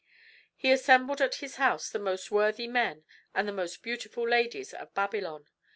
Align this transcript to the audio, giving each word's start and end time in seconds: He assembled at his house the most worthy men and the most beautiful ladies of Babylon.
He 0.55 0.71
assembled 0.71 1.21
at 1.21 1.35
his 1.45 1.57
house 1.57 1.87
the 1.91 1.99
most 1.99 2.31
worthy 2.31 2.67
men 2.67 3.03
and 3.35 3.47
the 3.47 3.51
most 3.53 3.83
beautiful 3.83 4.27
ladies 4.27 4.73
of 4.73 4.91
Babylon. 4.95 5.47